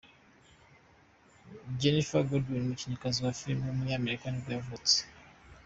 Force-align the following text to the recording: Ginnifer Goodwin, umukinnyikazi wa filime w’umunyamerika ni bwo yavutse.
Ginnifer 1.79 2.25
Goodwin, 2.27 2.63
umukinnyikazi 2.65 3.17
wa 3.25 3.35
filime 3.39 3.63
w’umunyamerika 3.67 4.25
ni 4.29 4.39
bwo 4.41 4.51
yavutse. 4.57 4.97